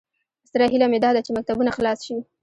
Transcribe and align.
ستره 0.49 0.65
هیله 0.71 0.87
مې 0.91 0.99
داده 1.05 1.19
چې 1.25 1.31
مکتبونه 1.37 1.71
خلاص 1.77 1.99
شي 2.07 2.17